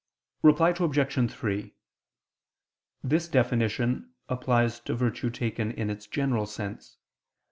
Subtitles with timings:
[0.41, 1.31] Reply Obj.
[1.31, 1.75] 3:
[3.03, 6.97] This definition applies to virtue taken in its general sense.